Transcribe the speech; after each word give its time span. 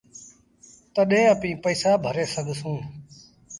تڏهيݩ 0.93 1.31
اپيٚن 1.33 1.57
پئيٚسآ 1.63 1.91
ڀري 2.03 2.25
سگھسون 2.33 2.79